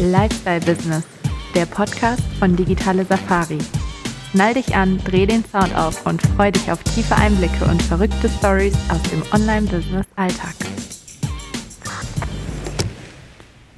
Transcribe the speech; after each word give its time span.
Lifestyle 0.00 0.60
Business, 0.60 1.04
der 1.54 1.66
Podcast 1.66 2.22
von 2.38 2.56
Digitale 2.56 3.04
Safari. 3.04 3.58
Schnall 4.30 4.54
dich 4.54 4.74
an, 4.74 4.98
dreh 5.04 5.26
den 5.26 5.44
Sound 5.44 5.76
auf 5.76 6.06
und 6.06 6.22
freu 6.22 6.50
dich 6.50 6.72
auf 6.72 6.82
tiefe 6.84 7.14
Einblicke 7.16 7.66
und 7.66 7.82
verrückte 7.82 8.30
Stories 8.30 8.74
aus 8.88 9.02
dem 9.10 9.22
Online-Business-Alltag. 9.30 10.54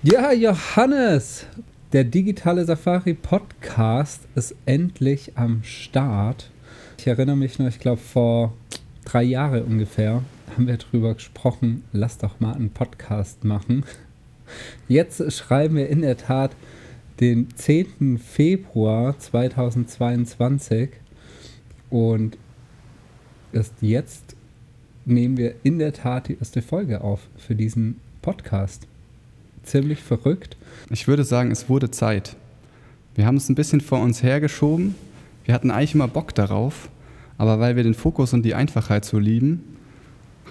Ja, 0.04 0.32
Johannes, 0.32 1.44
der 1.92 2.04
Digitale 2.04 2.64
Safari 2.66 3.14
Podcast 3.14 4.20
ist 4.36 4.54
endlich 4.64 5.32
am 5.36 5.64
Start. 5.64 6.52
Ich 6.98 7.08
erinnere 7.08 7.36
mich 7.36 7.58
noch, 7.58 7.66
ich 7.66 7.80
glaube 7.80 8.00
vor 8.00 8.52
drei 9.04 9.24
Jahren 9.24 9.64
ungefähr 9.64 10.22
haben 10.54 10.68
wir 10.68 10.76
darüber 10.76 11.14
gesprochen, 11.14 11.82
lass 11.92 12.18
doch 12.18 12.38
mal 12.38 12.54
einen 12.54 12.70
Podcast 12.70 13.42
machen. 13.42 13.84
Jetzt 14.88 15.32
schreiben 15.32 15.76
wir 15.76 15.88
in 15.88 16.02
der 16.02 16.16
Tat 16.16 16.56
den 17.20 17.48
10. 17.54 18.18
Februar 18.18 19.18
2022 19.18 20.90
und 21.90 22.36
erst 23.52 23.74
jetzt 23.80 24.36
nehmen 25.04 25.36
wir 25.36 25.54
in 25.62 25.78
der 25.78 25.92
Tat 25.92 26.28
die 26.28 26.38
erste 26.38 26.62
Folge 26.62 27.00
auf 27.00 27.20
für 27.36 27.54
diesen 27.54 28.00
Podcast. 28.22 28.86
Ziemlich 29.62 30.02
verrückt. 30.02 30.56
Ich 30.90 31.06
würde 31.06 31.24
sagen, 31.24 31.50
es 31.50 31.68
wurde 31.68 31.90
Zeit. 31.90 32.36
Wir 33.14 33.26
haben 33.26 33.36
es 33.36 33.48
ein 33.48 33.54
bisschen 33.54 33.80
vor 33.80 34.00
uns 34.00 34.22
hergeschoben. 34.22 34.94
Wir 35.44 35.54
hatten 35.54 35.70
eigentlich 35.70 35.94
immer 35.94 36.08
Bock 36.08 36.34
darauf, 36.34 36.88
aber 37.38 37.60
weil 37.60 37.76
wir 37.76 37.82
den 37.82 37.94
Fokus 37.94 38.32
und 38.32 38.42
die 38.42 38.54
Einfachheit 38.54 39.04
so 39.04 39.18
lieben, 39.18 39.71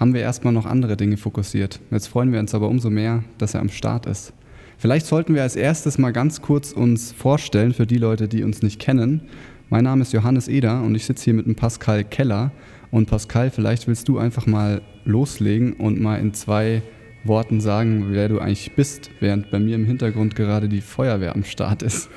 haben 0.02 0.14
wir 0.14 0.20
erstmal 0.22 0.52
noch 0.52 0.66
andere 0.66 0.96
Dinge 0.96 1.16
fokussiert. 1.16 1.78
Jetzt 1.92 2.08
freuen 2.08 2.32
wir 2.32 2.40
uns 2.40 2.56
aber 2.56 2.68
umso 2.68 2.90
mehr, 2.90 3.22
dass 3.38 3.54
er 3.54 3.60
am 3.60 3.68
Start 3.68 4.06
ist. 4.06 4.32
Vielleicht 4.76 5.06
sollten 5.06 5.32
wir 5.32 5.42
als 5.42 5.54
erstes 5.54 5.96
mal 5.96 6.12
ganz 6.12 6.42
kurz 6.42 6.72
uns 6.72 7.12
vorstellen 7.12 7.72
für 7.72 7.86
die 7.86 7.98
Leute, 7.98 8.26
die 8.26 8.42
uns 8.42 8.62
nicht 8.62 8.80
kennen. 8.80 9.22
Mein 9.68 9.84
Name 9.84 10.02
ist 10.02 10.12
Johannes 10.12 10.48
Eder 10.48 10.82
und 10.82 10.96
ich 10.96 11.04
sitze 11.06 11.22
hier 11.22 11.34
mit 11.34 11.46
dem 11.46 11.54
Pascal 11.54 12.02
Keller. 12.02 12.50
Und 12.90 13.08
Pascal, 13.08 13.50
vielleicht 13.50 13.86
willst 13.86 14.08
du 14.08 14.18
einfach 14.18 14.44
mal 14.44 14.82
loslegen 15.04 15.74
und 15.74 16.00
mal 16.00 16.16
in 16.16 16.34
zwei 16.34 16.82
Worten 17.22 17.60
sagen, 17.60 18.06
wer 18.08 18.28
du 18.28 18.40
eigentlich 18.40 18.74
bist, 18.74 19.08
während 19.20 19.52
bei 19.52 19.60
mir 19.60 19.76
im 19.76 19.84
Hintergrund 19.84 20.34
gerade 20.34 20.68
die 20.68 20.80
Feuerwehr 20.80 21.32
am 21.32 21.44
Start 21.44 21.84
ist. 21.84 22.10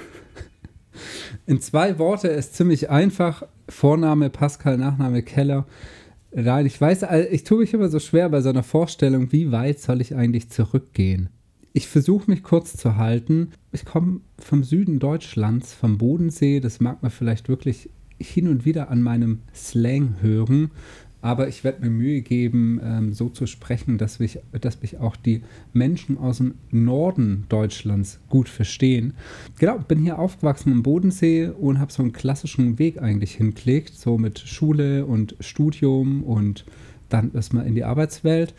In 1.46 1.62
zwei 1.62 2.00
Worte 2.00 2.30
ist 2.30 2.56
ziemlich 2.56 2.90
einfach. 2.90 3.44
Vorname 3.70 4.32
Pascal, 4.32 4.80
Nachname 4.80 5.22
Keller. 5.22 5.68
Nein, 6.38 6.66
ich 6.66 6.80
weiß, 6.82 7.06
ich 7.32 7.46
tue 7.46 7.60
mich 7.60 7.74
immer 7.74 7.88
so 7.88 8.00
schwer 8.00 8.28
bei 8.28 8.42
so 8.42 8.50
einer 8.50 8.64
Vorstellung, 8.64 9.32
wie 9.32 9.54
weit 9.54 9.80
soll 9.80 10.02
ich 10.02 10.16
eigentlich 10.16 10.50
zurückgehen? 10.50 11.30
Ich 11.72 11.88
versuche 11.88 12.30
mich 12.30 12.44
kurz 12.44 12.76
zu 12.76 12.98
halten. 12.98 13.52
Ich 13.72 13.86
komme 13.86 14.20
vom 14.38 14.64
Süden 14.66 15.00
Deutschlands, 15.00 15.74
vom 15.74 15.98
Bodensee. 15.98 16.60
Das 16.60 16.82
mag 16.82 17.02
man 17.02 17.12
vielleicht 17.12 17.48
wirklich 17.48 17.90
hin 18.20 18.50
und 18.50 18.66
wieder 18.66 18.90
an 18.90 19.02
meinem 19.02 19.44
Slang 19.54 20.16
hören. 20.22 20.72
Aber 21.26 21.48
ich 21.48 21.64
werde 21.64 21.82
mir 21.82 21.90
Mühe 21.90 22.22
geben, 22.22 22.80
ähm, 22.84 23.12
so 23.12 23.30
zu 23.30 23.48
sprechen, 23.48 23.98
dass 23.98 24.20
mich, 24.20 24.38
dass 24.62 24.84
mich 24.84 25.00
auch 25.00 25.16
die 25.16 25.42
Menschen 25.74 26.20
aus 26.20 26.38
dem 26.38 26.54
Norden 26.70 27.46
Deutschlands 27.50 28.20
gut 28.30 28.48
verstehen. 28.48 29.16
Genau, 29.58 29.80
bin 29.80 29.98
hier 30.04 30.20
aufgewachsen 30.20 30.72
im 30.72 30.84
Bodensee 30.84 31.48
und 31.48 31.80
habe 31.80 31.92
so 31.92 32.04
einen 32.04 32.14
klassischen 32.14 32.78
Weg 32.78 33.02
eigentlich 33.02 33.34
hingelegt, 33.34 33.96
so 33.96 34.20
mit 34.20 34.38
Schule 34.38 35.08
und 35.08 35.36
Studium 35.40 36.22
und 36.22 36.64
dann 37.10 37.34
erstmal 37.34 37.66
in 37.66 37.74
die 37.74 37.86
Arbeitswelt. 37.86 38.54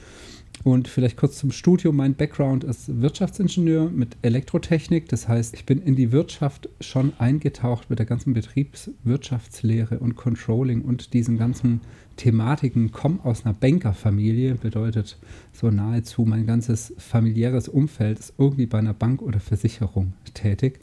Und 0.65 0.89
vielleicht 0.89 1.17
kurz 1.17 1.39
zum 1.39 1.53
Studium. 1.53 1.97
Mein 1.97 2.15
Background 2.15 2.65
ist 2.65 3.01
Wirtschaftsingenieur 3.01 3.91
mit 3.91 4.17
Elektrotechnik. 4.23 5.09
Das 5.09 5.29
heißt, 5.29 5.55
ich 5.55 5.65
bin 5.67 5.81
in 5.81 5.95
die 5.95 6.13
Wirtschaft 6.13 6.69
schon 6.81 7.13
eingetaucht 7.19 7.89
mit 7.91 7.99
der 7.99 8.07
ganzen 8.07 8.33
Betriebswirtschaftslehre 8.33 9.99
und 9.99 10.17
Controlling 10.17 10.83
und 10.83 11.13
diesen 11.13 11.39
ganzen 11.39 11.83
Thematiken. 12.17 12.91
Komme 12.91 13.25
aus 13.25 13.45
einer 13.45 13.55
Bankerfamilie, 13.55 14.55
bedeutet 14.55 15.19
so 15.53 15.71
nahezu 15.71 16.23
mein 16.23 16.47
ganzes 16.47 16.95
familiäres 16.99 17.69
Umfeld 17.69 18.19
ist 18.19 18.35
irgendwie 18.39 18.67
bei 18.67 18.79
einer 18.79 18.95
Bank 18.95 19.23
oder 19.23 19.41
Versicherung 19.41 20.15
tätig. 20.35 20.81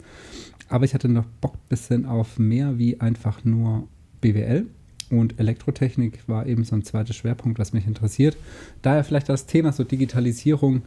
Aber 0.68 0.84
ich 0.84 0.94
hatte 0.94 1.08
noch 1.08 1.26
Bock 1.40 1.54
ein 1.54 1.68
bisschen 1.68 2.06
auf 2.06 2.38
mehr 2.38 2.78
wie 2.78 3.00
einfach 3.00 3.44
nur 3.44 3.86
BWL 4.20 4.66
und 5.10 5.38
Elektrotechnik 5.38 6.28
war 6.28 6.46
eben 6.46 6.64
so 6.64 6.74
ein 6.74 6.84
zweiter 6.84 7.12
Schwerpunkt, 7.12 7.58
was 7.58 7.72
mich 7.72 7.86
interessiert. 7.86 8.36
Daher 8.82 9.04
vielleicht 9.04 9.28
das 9.28 9.46
Thema 9.46 9.72
so 9.72 9.84
Digitalisierung 9.84 10.82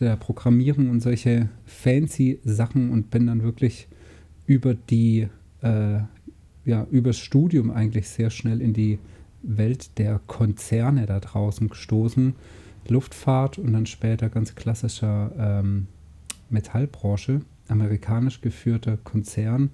der 0.00 0.16
Programmierung 0.16 0.90
und 0.90 1.00
solche 1.00 1.48
fancy 1.66 2.38
Sachen 2.44 2.90
und 2.90 3.10
bin 3.10 3.26
dann 3.26 3.42
wirklich 3.42 3.88
über 4.46 4.74
die, 4.74 5.28
äh, 5.62 6.00
ja, 6.64 6.86
übers 6.90 7.18
Studium 7.18 7.70
eigentlich 7.70 8.08
sehr 8.08 8.30
schnell 8.30 8.60
in 8.60 8.72
die 8.72 8.98
Welt 9.42 9.98
der 9.98 10.20
Konzerne 10.26 11.06
da 11.06 11.20
draußen 11.20 11.68
gestoßen. 11.68 12.34
Luftfahrt 12.88 13.58
und 13.58 13.72
dann 13.72 13.86
später 13.86 14.28
ganz 14.30 14.54
klassischer 14.54 15.32
ähm, 15.38 15.88
Metallbranche, 16.48 17.42
amerikanisch 17.68 18.40
geführter 18.40 18.96
Konzern 18.96 19.70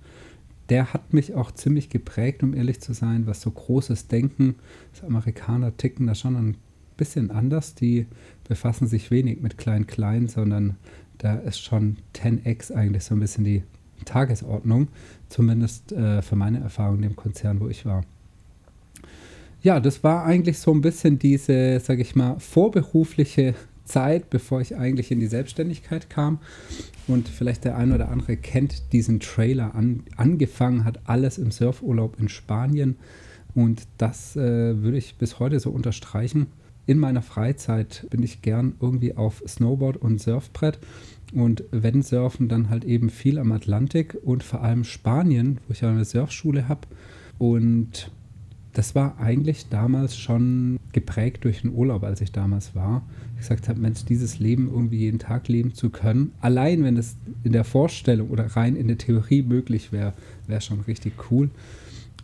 der 0.71 0.93
hat 0.93 1.13
mich 1.13 1.35
auch 1.35 1.51
ziemlich 1.53 1.91
geprägt, 1.91 2.43
um 2.43 2.55
ehrlich 2.55 2.81
zu 2.81 2.93
sein, 2.93 3.27
was 3.27 3.41
so 3.41 3.51
großes 3.51 4.09
Denken. 4.09 4.57
Das 4.93 5.05
Amerikaner 5.05 5.77
ticken 5.77 6.07
da 6.07 6.15
schon 6.15 6.37
ein 6.37 6.57
bisschen 6.97 7.31
anders. 7.31 7.75
Die 7.75 8.07
befassen 8.49 8.87
sich 8.87 9.11
wenig 9.11 9.41
mit 9.41 9.59
Klein-Klein, 9.59 10.29
sondern 10.29 10.77
da 11.19 11.35
ist 11.35 11.61
schon 11.61 11.99
10x 12.15 12.73
eigentlich 12.73 13.05
so 13.05 13.15
ein 13.15 13.21
bisschen 13.21 13.45
die 13.45 13.63
Tagesordnung, 14.05 14.89
zumindest 15.29 15.93
äh, 15.93 16.23
für 16.23 16.37
meine 16.37 16.61
Erfahrung 16.61 16.97
in 16.97 17.03
dem 17.03 17.17
Konzern, 17.17 17.61
wo 17.61 17.69
ich 17.69 17.87
war. 17.87 18.05
Ja, 19.63 19.81
das 19.81 20.05
war 20.05 20.25
eigentlich 20.25 20.59
so 20.59 20.73
ein 20.73 20.83
bisschen 20.83 21.19
diese, 21.19 21.81
sage 21.81 22.03
ich 22.03 22.15
mal, 22.15 22.39
vorberufliche 22.39 23.55
Zeit, 23.85 24.31
bevor 24.31 24.61
ich 24.61 24.77
eigentlich 24.77 25.11
in 25.11 25.21
die 25.21 25.27
Selbstständigkeit 25.27 26.11
kam. 26.11 26.39
Und 27.07 27.29
vielleicht 27.29 27.65
der 27.65 27.77
ein 27.77 27.93
oder 27.93 28.09
andere 28.09 28.37
kennt 28.37 28.93
diesen 28.93 29.21
Trailer 29.21 29.75
an. 29.75 30.05
Angefangen 30.17 30.85
hat 30.85 31.01
alles 31.05 31.39
im 31.39 31.51
Surfurlaub 31.51 32.19
in 32.19 32.29
Spanien. 32.29 32.97
Und 33.55 33.83
das 33.99 34.37
äh, 34.37 34.83
würde 34.83 34.99
ich 34.99 35.17
bis 35.17 35.39
heute 35.39 35.61
so 35.61 35.71
unterstreichen. 35.71 36.47
In 36.87 36.99
meiner 36.99 37.23
Freizeit 37.23 38.07
bin 38.11 38.23
ich 38.23 38.43
gern 38.43 38.75
irgendwie 38.81 39.17
auf 39.17 39.43
Snowboard 39.47 39.97
und 39.97 40.21
Surfbrett. 40.21 40.79
Und 41.33 41.65
wenn 41.71 42.03
surfen, 42.03 42.49
dann 42.49 42.69
halt 42.69 42.85
eben 42.85 43.11
viel 43.11 43.39
am 43.39 43.53
Atlantik 43.53 44.17
und 44.23 44.43
vor 44.43 44.63
allem 44.63 44.85
Spanien, 44.85 45.59
wo 45.67 45.73
ich 45.73 45.85
eine 45.85 46.05
Surfschule 46.05 46.69
habe. 46.69 46.83
Und 47.39 48.11
das 48.75 48.95
war 48.95 49.19
eigentlich 49.19 49.69
damals 49.71 50.17
schon 50.17 50.79
geprägt 50.93 51.45
durch 51.45 51.63
den 51.63 51.73
Urlaub, 51.73 52.03
als 52.03 52.21
ich 52.21 52.33
damals 52.33 52.75
war. 52.75 53.03
Ich 53.35 53.41
gesagt 53.41 53.69
habe, 53.69 53.81
Mensch, 53.81 54.05
dieses 54.05 54.39
Leben 54.41 54.69
irgendwie 54.69 54.99
jeden 54.99 55.19
Tag 55.19 55.49
leben 55.49 55.75
zu 55.75 55.91
können, 55.91 56.33
allein 56.41 56.83
wenn 56.83 56.97
es 56.97 57.17
in 57.45 57.53
der 57.53 57.65
Vorstellung 57.65 58.31
oder 58.31 58.47
rein 58.57 58.77
in 58.77 58.89
der 58.89 58.99
Theorie 58.99 59.43
möglich 59.43 59.93
wäre, 59.93 60.13
wäre 60.47 60.61
schon 60.61 60.81
richtig 60.81 61.15
cool. 61.31 61.51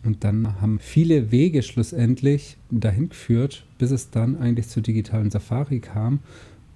Und 0.03 0.23
dann 0.23 0.59
haben 0.61 0.79
viele 0.79 1.31
Wege 1.31 1.61
schlussendlich 1.63 2.57
dahin 2.69 3.09
geführt, 3.09 3.65
bis 3.77 3.91
es 3.91 4.09
dann 4.09 4.35
eigentlich 4.35 4.67
zur 4.67 4.83
digitalen 4.83 5.29
Safari 5.29 5.79
kam. 5.79 6.19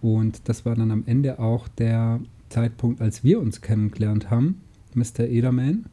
Und 0.02 0.48
das 0.48 0.66
war 0.66 0.76
dann 0.76 0.92
am 0.92 1.04
Ende 1.06 1.40
auch 1.40 1.68
der 1.68 2.20
Zeitpunkt, 2.50 3.02
als 3.02 3.24
wir 3.24 3.40
uns 3.40 3.62
kennengelernt 3.62 4.30
haben, 4.30 4.62
Mr. 4.94 5.22
Ederman. 5.22 5.86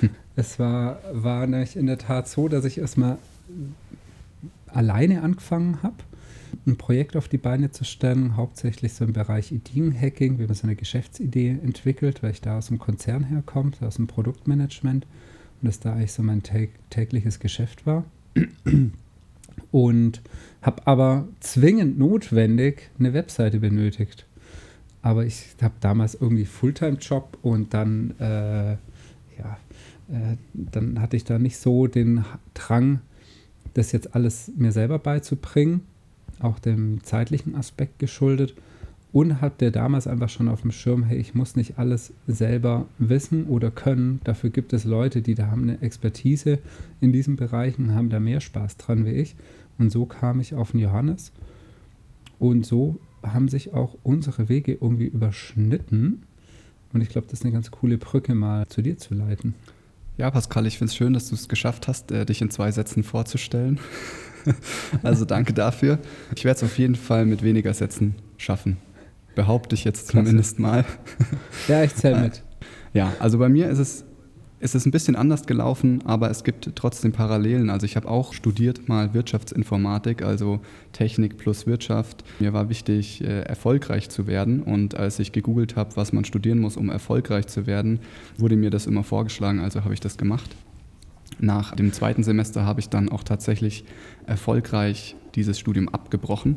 Es 0.36 0.58
war, 0.58 1.00
war 1.12 1.46
nämlich 1.46 1.76
in 1.76 1.86
der 1.86 1.98
Tat 1.98 2.26
so, 2.26 2.48
dass 2.48 2.64
ich 2.64 2.78
erstmal 2.78 3.18
alleine 4.68 5.22
angefangen 5.22 5.82
habe, 5.82 5.96
ein 6.66 6.76
Projekt 6.76 7.16
auf 7.16 7.28
die 7.28 7.38
Beine 7.38 7.70
zu 7.70 7.84
stellen, 7.84 8.36
hauptsächlich 8.36 8.94
so 8.94 9.04
im 9.04 9.12
Bereich 9.12 9.52
Ideenhacking, 9.52 10.38
wie 10.38 10.46
man 10.46 10.54
so 10.54 10.64
eine 10.64 10.76
Geschäftsidee 10.76 11.58
entwickelt, 11.62 12.22
weil 12.22 12.30
ich 12.30 12.40
da 12.40 12.58
aus 12.58 12.68
dem 12.68 12.78
Konzern 12.78 13.24
herkomme, 13.24 13.72
aus 13.80 13.96
dem 13.96 14.06
Produktmanagement 14.06 15.06
und 15.60 15.66
das 15.66 15.80
da 15.80 15.92
eigentlich 15.92 16.12
so 16.12 16.22
mein 16.22 16.42
tägliches 16.90 17.38
Geschäft 17.38 17.86
war. 17.86 18.04
Und 19.72 20.20
habe 20.62 20.86
aber 20.86 21.28
zwingend 21.38 21.96
notwendig 21.96 22.90
eine 22.98 23.12
Webseite 23.12 23.60
benötigt. 23.60 24.26
Aber 25.00 25.24
ich 25.24 25.54
habe 25.62 25.74
damals 25.80 26.14
irgendwie 26.14 26.44
Fulltime-Job 26.44 27.38
und 27.42 27.72
dann 27.72 28.18
äh, 28.18 28.76
ja, 29.40 29.58
äh, 30.10 30.36
dann 30.52 31.00
hatte 31.00 31.16
ich 31.16 31.24
da 31.24 31.38
nicht 31.38 31.56
so 31.56 31.86
den 31.86 32.24
Drang, 32.54 33.00
das 33.74 33.92
jetzt 33.92 34.14
alles 34.14 34.50
mir 34.56 34.72
selber 34.72 34.98
beizubringen, 34.98 35.82
auch 36.40 36.58
dem 36.58 37.02
zeitlichen 37.04 37.54
Aspekt 37.54 37.98
geschuldet. 37.98 38.54
Und 39.12 39.40
hatte 39.40 39.72
damals 39.72 40.06
einfach 40.06 40.28
schon 40.28 40.48
auf 40.48 40.60
dem 40.60 40.70
Schirm, 40.70 41.02
hey, 41.02 41.18
ich 41.18 41.34
muss 41.34 41.56
nicht 41.56 41.78
alles 41.80 42.12
selber 42.28 42.86
wissen 42.98 43.46
oder 43.46 43.72
können. 43.72 44.20
Dafür 44.22 44.50
gibt 44.50 44.72
es 44.72 44.84
Leute, 44.84 45.20
die 45.20 45.34
da 45.34 45.48
haben 45.48 45.64
eine 45.64 45.82
Expertise 45.82 46.60
in 47.00 47.12
diesen 47.12 47.34
Bereichen, 47.34 47.92
haben 47.96 48.08
da 48.08 48.20
mehr 48.20 48.40
Spaß 48.40 48.76
dran 48.76 49.04
wie 49.04 49.10
ich. 49.10 49.34
Und 49.78 49.90
so 49.90 50.06
kam 50.06 50.38
ich 50.38 50.54
auf 50.54 50.70
den 50.70 50.78
Johannes. 50.78 51.32
Und 52.38 52.64
so 52.64 53.00
haben 53.24 53.48
sich 53.48 53.74
auch 53.74 53.96
unsere 54.04 54.48
Wege 54.48 54.78
irgendwie 54.80 55.06
überschnitten 55.06 56.22
Und 56.92 57.00
ich 57.00 57.08
glaube, 57.08 57.26
das 57.28 57.40
ist 57.40 57.44
eine 57.44 57.52
ganz 57.52 57.70
coole 57.70 57.98
Brücke, 57.98 58.34
mal 58.34 58.66
zu 58.68 58.82
dir 58.82 58.98
zu 58.98 59.14
leiten. 59.14 59.54
Ja, 60.16 60.30
Pascal, 60.30 60.66
ich 60.66 60.78
finde 60.78 60.90
es 60.90 60.96
schön, 60.96 61.12
dass 61.12 61.28
du 61.28 61.34
es 61.34 61.48
geschafft 61.48 61.88
hast, 61.88 62.10
äh, 62.12 62.26
dich 62.26 62.42
in 62.42 62.50
zwei 62.50 62.70
Sätzen 62.72 63.02
vorzustellen. 63.02 63.78
also 65.02 65.24
danke 65.24 65.52
dafür. 65.52 65.98
Ich 66.34 66.44
werde 66.44 66.58
es 66.58 66.62
auf 66.62 66.78
jeden 66.78 66.96
Fall 66.96 67.26
mit 67.26 67.42
weniger 67.42 67.72
Sätzen 67.72 68.16
schaffen. 68.36 68.76
Behaupte 69.34 69.74
ich 69.74 69.84
jetzt 69.84 70.08
zumindest 70.08 70.58
mal. 70.58 70.84
Ja, 71.68 71.84
ich 71.84 71.94
zähle 71.94 72.20
mit. 72.22 72.42
Ja, 72.92 73.12
also 73.20 73.38
bei 73.38 73.48
mir 73.48 73.70
ist 73.70 73.78
es 73.78 74.04
es 74.62 74.74
ist 74.74 74.86
ein 74.86 74.90
bisschen 74.90 75.16
anders 75.16 75.46
gelaufen, 75.46 76.02
aber 76.04 76.30
es 76.30 76.44
gibt 76.44 76.70
trotzdem 76.74 77.12
Parallelen. 77.12 77.70
Also 77.70 77.86
ich 77.86 77.96
habe 77.96 78.08
auch 78.08 78.34
studiert 78.34 78.88
mal 78.88 79.14
Wirtschaftsinformatik, 79.14 80.22
also 80.22 80.60
Technik 80.92 81.38
plus 81.38 81.66
Wirtschaft. 81.66 82.24
Mir 82.40 82.52
war 82.52 82.68
wichtig, 82.68 83.24
äh, 83.24 83.40
erfolgreich 83.40 84.10
zu 84.10 84.26
werden. 84.26 84.62
Und 84.62 84.94
als 84.94 85.18
ich 85.18 85.32
gegoogelt 85.32 85.76
habe, 85.76 85.96
was 85.96 86.12
man 86.12 86.26
studieren 86.26 86.58
muss, 86.58 86.76
um 86.76 86.90
erfolgreich 86.90 87.46
zu 87.46 87.66
werden, 87.66 88.00
wurde 88.36 88.56
mir 88.56 88.68
das 88.68 88.86
immer 88.86 89.02
vorgeschlagen. 89.02 89.60
Also 89.60 89.82
habe 89.84 89.94
ich 89.94 90.00
das 90.00 90.18
gemacht. 90.18 90.54
Nach 91.38 91.74
dem 91.74 91.94
zweiten 91.94 92.22
Semester 92.22 92.66
habe 92.66 92.80
ich 92.80 92.90
dann 92.90 93.08
auch 93.08 93.22
tatsächlich 93.22 93.84
erfolgreich 94.26 95.16
dieses 95.34 95.58
Studium 95.58 95.88
abgebrochen 95.88 96.56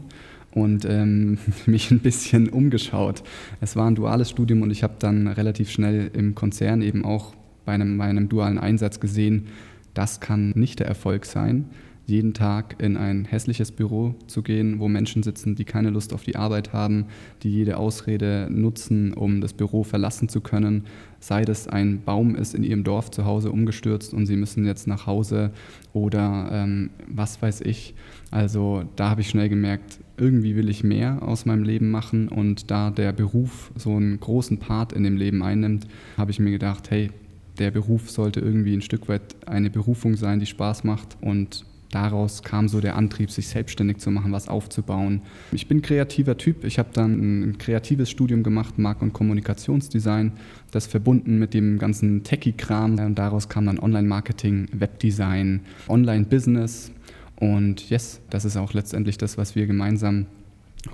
und 0.52 0.84
ähm, 0.84 1.38
mich 1.68 1.90
ein 1.90 2.00
bisschen 2.00 2.50
umgeschaut. 2.50 3.24
Es 3.62 3.78
war 3.78 3.88
ein 3.88 3.96
duales 3.96 4.30
Studium 4.30 4.62
und 4.62 4.72
ich 4.72 4.84
habe 4.84 4.96
dann 5.00 5.30
relativ 5.30 5.72
schnell 5.72 6.12
im 6.14 6.36
Konzern 6.36 6.82
eben 6.82 7.06
auch 7.06 7.34
bei 7.66 7.74
einem, 7.74 7.98
bei 7.98 8.06
einem 8.06 8.30
dualen 8.30 8.58
Einsatz 8.58 9.00
gesehen, 9.00 9.48
das 9.94 10.20
kann 10.20 10.52
nicht 10.56 10.80
der 10.80 10.88
Erfolg 10.88 11.26
sein, 11.26 11.66
jeden 12.06 12.34
Tag 12.34 12.76
in 12.82 12.98
ein 12.98 13.26
hässliches 13.26 13.72
Büro 13.72 14.16
zu 14.28 14.42
gehen, 14.42 14.80
wo 14.80 14.88
Menschen 14.90 15.24
sitzen, 15.24 15.56
die 15.56 15.64
keine 15.64 15.90
Lust 15.90 16.14
auf 16.14 16.24
die 16.24 16.36
Arbeit 16.36 16.74
haben, 16.74 17.06
die 17.44 17.50
jede 17.50 17.78
Ausrede 17.78 18.48
nutzen, 18.52 19.14
um 19.14 19.40
das 19.40 19.54
Büro 19.54 19.84
verlassen 19.84 20.28
zu 20.28 20.42
können, 20.42 20.84
sei 21.20 21.46
das 21.46 21.68
ein 21.70 22.02
Baum 22.04 22.36
ist 22.36 22.56
in 22.56 22.64
ihrem 22.64 22.84
Dorf 22.84 23.10
zu 23.10 23.24
Hause 23.24 23.52
umgestürzt 23.52 24.14
und 24.14 24.26
sie 24.26 24.36
müssen 24.36 24.66
jetzt 24.66 24.88
nach 24.88 25.08
Hause 25.08 25.52
oder 25.94 26.50
ähm, 26.52 26.90
was 27.08 27.42
weiß 27.42 27.62
ich. 27.62 27.96
Also 28.32 28.84
da 28.98 29.10
habe 29.10 29.22
ich 29.22 29.30
schnell 29.30 29.48
gemerkt, 29.48 30.00
irgendwie 30.18 30.58
will 30.58 30.68
ich 30.68 30.84
mehr 30.84 31.24
aus 31.24 31.46
meinem 31.46 31.64
Leben 31.64 31.90
machen 31.90 32.28
und 32.28 32.70
da 32.70 32.92
der 32.92 33.14
Beruf 33.14 33.72
so 33.76 33.96
einen 33.96 34.20
großen 34.20 34.58
Part 34.58 34.92
in 34.92 35.04
dem 35.04 35.16
Leben 35.16 35.42
einnimmt, 35.42 35.88
habe 36.18 36.32
ich 36.32 36.40
mir 36.40 36.52
gedacht, 36.52 36.92
hey, 36.92 37.12
der 37.60 37.72
Beruf 37.72 38.10
sollte 38.10 38.40
irgendwie 38.40 38.74
ein 38.74 38.82
Stück 38.82 39.08
weit 39.08 39.36
eine 39.46 39.70
Berufung 39.70 40.16
sein, 40.16 40.40
die 40.40 40.46
Spaß 40.46 40.84
macht. 40.84 41.18
Und 41.22 41.66
daraus 41.92 42.42
kam 42.42 42.68
so 42.68 42.82
der 42.82 42.96
Antrieb, 42.96 43.30
sich 43.30 43.48
selbstständig 43.48 43.98
zu 43.98 44.10
machen, 44.12 44.32
was 44.32 44.48
aufzubauen. 44.48 45.22
Ich 45.52 45.68
bin 45.68 45.82
kreativer 45.82 46.38
Typ. 46.38 46.64
Ich 46.64 46.80
habe 46.80 46.90
dann 46.94 47.52
ein 47.52 47.58
kreatives 47.58 48.10
Studium 48.10 48.44
gemacht, 48.44 48.80
Mark- 48.80 49.02
und 49.02 49.14
Kommunikationsdesign, 49.14 50.32
das 50.72 50.88
verbunden 50.88 51.38
mit 51.38 51.54
dem 51.54 51.78
ganzen 51.78 52.24
Techie-Kram. 52.24 53.00
Und 53.00 53.16
daraus 53.16 53.50
kam 53.50 53.68
dann 53.68 53.80
Online-Marketing, 53.80 54.70
Webdesign, 54.74 55.62
Online-Business. 55.88 56.92
Und 57.36 57.90
yes, 57.90 58.22
das 58.30 58.46
ist 58.46 58.58
auch 58.58 58.74
letztendlich 58.74 59.18
das, 59.18 59.38
was 59.38 59.56
wir 59.56 59.68
gemeinsam 59.68 60.26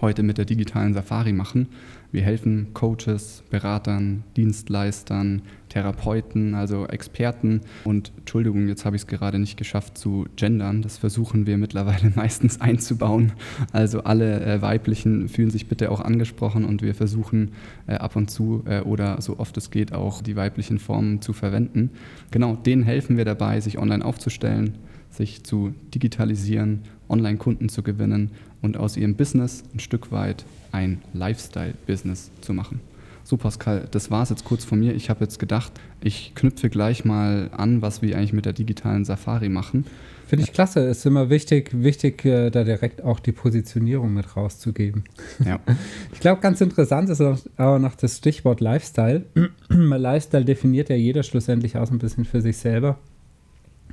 heute 0.02 0.24
mit 0.24 0.38
der 0.38 0.46
digitalen 0.46 0.94
Safari 0.94 1.34
machen. 1.34 1.68
Wir 2.12 2.24
helfen 2.24 2.74
Coaches, 2.74 3.44
Beratern, 3.52 4.24
Dienstleistern, 4.36 5.44
Therapeuten, 5.70 6.56
also 6.56 6.88
Experten. 6.88 7.62
Und 7.84 8.12
Entschuldigung, 8.18 8.68
jetzt 8.68 8.84
habe 8.84 8.96
ich 8.96 9.04
es 9.04 9.08
gerade 9.08 9.38
nicht 9.38 9.58
geschafft 9.58 9.98
zu 9.98 10.26
gendern. 10.36 10.82
Das 10.82 10.98
versuchen 10.98 11.46
wir 11.46 11.58
mittlerweile 11.58 12.12
meistens 12.16 12.62
einzubauen. 12.62 13.34
Also 13.72 14.04
alle 14.04 14.44
äh, 14.44 14.62
Weiblichen 14.62 15.30
fühlen 15.30 15.52
sich 15.52 15.68
bitte 15.68 15.92
auch 15.92 16.02
angesprochen 16.02 16.66
und 16.66 16.82
wir 16.82 16.96
versuchen 16.96 17.52
äh, 17.86 17.94
ab 17.94 18.16
und 18.16 18.32
zu 18.32 18.64
äh, 18.66 18.82
oder 18.82 19.22
so 19.22 19.38
oft 19.38 19.56
es 19.58 19.70
geht 19.70 19.94
auch 19.94 20.24
die 20.24 20.36
weiblichen 20.36 20.80
Formen 20.80 21.22
zu 21.22 21.34
verwenden. 21.34 21.92
Genau, 22.32 22.56
denen 22.56 22.84
helfen 22.84 23.18
wir 23.18 23.26
dabei, 23.26 23.60
sich 23.62 23.78
online 23.78 24.04
aufzustellen, 24.04 24.80
sich 25.12 25.44
zu 25.44 25.74
digitalisieren, 25.94 26.82
Online-Kunden 27.08 27.70
zu 27.70 27.84
gewinnen 27.84 28.32
und 28.62 28.78
aus 28.78 28.98
ihrem 28.98 29.16
Business 29.16 29.64
ein 29.74 29.80
Stück 29.80 30.12
weit 30.12 30.46
ein 30.72 31.02
Lifestyle-Business 31.14 32.32
zu 32.42 32.54
machen. 32.54 32.80
So, 33.24 33.38
Pascal, 33.38 33.88
das 33.92 34.10
war 34.10 34.24
es 34.24 34.30
jetzt 34.30 34.44
kurz 34.44 34.66
von 34.66 34.80
mir. 34.80 34.96
Ich 34.96 35.10
habe 35.10 35.24
jetzt 35.24 35.38
gedacht, 35.38 35.72
ich 36.02 36.34
knüpfe 36.34 36.70
gleich 36.70 37.06
mal 37.06 37.52
an, 37.56 37.82
was 37.82 38.02
wir 38.02 38.18
eigentlich 38.18 38.34
mit 38.34 38.46
der 38.46 38.54
digitalen 38.54 39.06
Safari 39.06 39.50
machen. 39.50 39.86
Finde 40.26 40.46
ich 40.46 40.54
klasse. 40.54 40.82
Es 40.88 41.00
ist 41.00 41.06
immer 41.06 41.30
wichtig, 41.30 41.72
wichtig, 41.74 42.24
äh, 42.26 42.50
da 42.50 42.64
direkt 42.64 43.04
auch 43.04 43.20
die 43.20 43.32
Positionierung 43.32 44.14
mit 44.14 44.36
rauszugeben. 44.36 45.04
Ja. 45.46 45.60
Ich 46.12 46.20
glaube, 46.20 46.42
ganz 46.42 46.60
interessant 46.60 47.10
ist 47.10 47.22
auch 47.22 47.80
noch 47.80 47.96
das 47.96 48.18
Stichwort 48.18 48.62
Lifestyle. 48.62 49.24
Lifestyle 49.70 50.46
definiert 50.46 50.90
ja 50.90 50.96
jeder 50.96 51.24
schlussendlich 51.24 51.78
auch 51.78 51.88
so 51.88 51.94
ein 51.94 52.00
bisschen 52.00 52.26
für 52.26 52.42
sich 52.42 52.58
selber. 52.58 52.98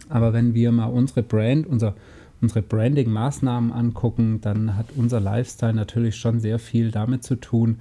Aber 0.08 0.32
wenn 0.32 0.54
wir 0.54 0.72
mal 0.72 0.86
unsere 0.86 1.22
Brand, 1.22 1.66
unser 1.66 1.94
unsere 2.40 2.62
Branding-Maßnahmen 2.62 3.72
angucken, 3.72 4.40
dann 4.40 4.76
hat 4.76 4.86
unser 4.96 5.20
Lifestyle 5.20 5.74
natürlich 5.74 6.16
schon 6.16 6.40
sehr 6.40 6.58
viel 6.58 6.90
damit 6.90 7.24
zu 7.24 7.36
tun, 7.36 7.78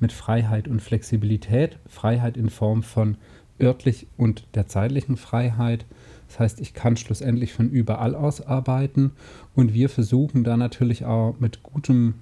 mit 0.00 0.12
Freiheit 0.12 0.66
und 0.66 0.82
Flexibilität. 0.82 1.78
Freiheit 1.88 2.36
in 2.36 2.50
Form 2.50 2.82
von 2.82 3.16
örtlich 3.60 4.08
und 4.16 4.44
der 4.54 4.66
zeitlichen 4.66 5.16
Freiheit. 5.16 5.86
Das 6.28 6.40
heißt, 6.40 6.60
ich 6.60 6.74
kann 6.74 6.96
schlussendlich 6.96 7.52
von 7.52 7.70
überall 7.70 8.14
aus 8.14 8.40
arbeiten 8.40 9.12
und 9.54 9.74
wir 9.74 9.88
versuchen 9.88 10.44
da 10.44 10.56
natürlich 10.56 11.04
auch 11.04 11.36
mit 11.38 11.62
gutem, 11.62 12.14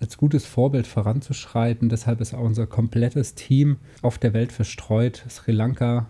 als 0.00 0.16
gutes 0.16 0.44
Vorbild 0.44 0.86
voranzuschreiten. 0.86 1.88
Deshalb 1.88 2.20
ist 2.20 2.34
auch 2.34 2.40
unser 2.40 2.66
komplettes 2.66 3.34
Team 3.34 3.76
auf 4.02 4.18
der 4.18 4.34
Welt 4.34 4.52
verstreut. 4.52 5.24
Sri 5.30 5.52
Lanka, 5.52 6.06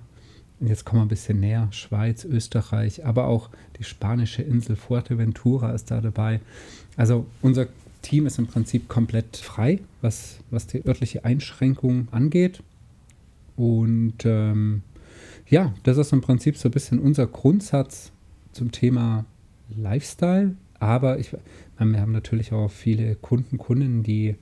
jetzt 0.60 0.84
kommen 0.84 1.00
wir 1.00 1.04
ein 1.06 1.08
bisschen 1.08 1.40
näher, 1.40 1.68
Schweiz, 1.70 2.24
Österreich, 2.24 3.04
aber 3.04 3.26
auch 3.26 3.50
die 3.78 3.84
spanische 3.84 4.42
Insel 4.42 4.76
Fuerteventura 4.76 5.72
ist 5.72 5.90
da 5.90 6.00
dabei. 6.00 6.40
Also 6.96 7.26
unser 7.42 7.66
Team 8.02 8.26
ist 8.26 8.38
im 8.38 8.46
Prinzip 8.46 8.88
komplett 8.88 9.36
frei, 9.36 9.80
was, 10.00 10.38
was 10.50 10.66
die 10.66 10.86
örtliche 10.86 11.24
Einschränkung 11.24 12.08
angeht. 12.10 12.62
Und 13.56 14.24
ähm, 14.24 14.82
ja, 15.48 15.74
das 15.82 15.98
ist 15.98 16.12
im 16.12 16.20
Prinzip 16.20 16.56
so 16.56 16.68
ein 16.68 16.72
bisschen 16.72 16.98
unser 16.98 17.26
Grundsatz 17.26 18.12
zum 18.52 18.72
Thema 18.72 19.24
Lifestyle. 19.76 20.54
Aber 20.78 21.18
ich, 21.18 21.32
wir 21.32 22.00
haben 22.00 22.12
natürlich 22.12 22.52
auch 22.52 22.70
viele 22.70 23.14
Kunden, 23.16 23.58
Kundinnen, 23.58 24.02
die, 24.02 24.36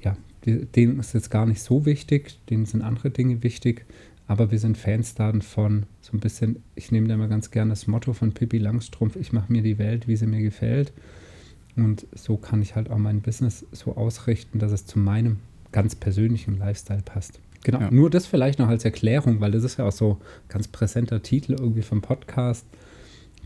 ja, 0.00 0.16
denen 0.44 1.00
ist 1.00 1.14
jetzt 1.14 1.30
gar 1.30 1.46
nicht 1.46 1.62
so 1.62 1.84
wichtig, 1.84 2.38
denen 2.48 2.66
sind 2.66 2.82
andere 2.82 3.10
Dinge 3.10 3.42
wichtig. 3.42 3.84
Aber 4.32 4.50
wir 4.50 4.58
sind 4.58 4.78
Fans 4.78 5.14
dann 5.14 5.42
von 5.42 5.84
so 6.00 6.16
ein 6.16 6.20
bisschen, 6.20 6.62
ich 6.74 6.90
nehme 6.90 7.06
da 7.06 7.18
mal 7.18 7.28
ganz 7.28 7.50
gerne 7.50 7.68
das 7.68 7.86
Motto 7.86 8.14
von 8.14 8.32
Pippi 8.32 8.56
Langstrumpf, 8.56 9.16
ich 9.16 9.34
mache 9.34 9.52
mir 9.52 9.60
die 9.60 9.76
Welt, 9.76 10.08
wie 10.08 10.16
sie 10.16 10.26
mir 10.26 10.40
gefällt. 10.40 10.94
Und 11.76 12.06
so 12.14 12.38
kann 12.38 12.62
ich 12.62 12.74
halt 12.74 12.90
auch 12.90 12.96
mein 12.96 13.20
Business 13.20 13.66
so 13.72 13.94
ausrichten, 13.94 14.58
dass 14.58 14.72
es 14.72 14.86
zu 14.86 14.98
meinem 14.98 15.40
ganz 15.70 15.94
persönlichen 15.94 16.56
Lifestyle 16.56 17.02
passt. 17.02 17.40
Genau, 17.62 17.80
ja. 17.80 17.90
nur 17.90 18.08
das 18.08 18.24
vielleicht 18.24 18.58
noch 18.58 18.68
als 18.68 18.86
Erklärung, 18.86 19.40
weil 19.40 19.50
das 19.50 19.64
ist 19.64 19.76
ja 19.76 19.84
auch 19.84 19.92
so 19.92 20.12
ein 20.12 20.48
ganz 20.48 20.66
präsenter 20.66 21.22
Titel 21.22 21.52
irgendwie 21.52 21.82
vom 21.82 22.00
Podcast. 22.00 22.64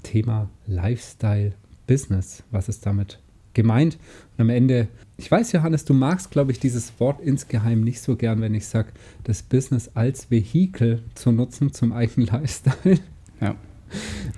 Thema 0.04 0.48
Lifestyle 0.68 1.54
Business. 1.88 2.44
Was 2.52 2.68
ist 2.68 2.86
damit 2.86 3.18
gemeint. 3.56 3.98
Und 4.36 4.42
am 4.42 4.50
Ende, 4.50 4.86
ich 5.16 5.28
weiß, 5.28 5.50
Johannes, 5.50 5.84
du 5.84 5.94
magst, 5.94 6.30
glaube 6.30 6.52
ich, 6.52 6.60
dieses 6.60 7.00
Wort 7.00 7.20
insgeheim 7.20 7.80
nicht 7.80 8.00
so 8.00 8.14
gern, 8.14 8.40
wenn 8.40 8.54
ich 8.54 8.66
sage, 8.66 8.90
das 9.24 9.42
Business 9.42 9.90
als 9.94 10.30
Vehikel 10.30 11.02
zu 11.14 11.32
nutzen 11.32 11.72
zum 11.72 11.92
eigenen 11.92 12.26
Lifestyle. 12.32 13.00
Ja. 13.40 13.56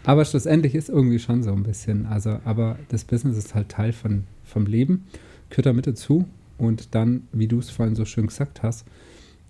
Aber 0.04 0.24
schlussendlich 0.24 0.74
ist 0.74 0.88
irgendwie 0.88 1.18
schon 1.18 1.42
so 1.42 1.52
ein 1.52 1.64
bisschen. 1.64 2.06
Also, 2.06 2.38
aber 2.44 2.78
das 2.88 3.04
Business 3.04 3.36
ist 3.36 3.54
halt 3.54 3.68
Teil 3.68 3.92
von, 3.92 4.24
vom 4.44 4.64
Leben, 4.64 5.06
gehört 5.50 5.66
da 5.66 5.72
mit 5.74 5.86
dazu. 5.86 6.26
Und 6.56 6.94
dann, 6.94 7.28
wie 7.32 7.46
du 7.46 7.58
es 7.58 7.70
vorhin 7.70 7.94
so 7.94 8.04
schön 8.04 8.26
gesagt 8.26 8.62
hast, 8.62 8.86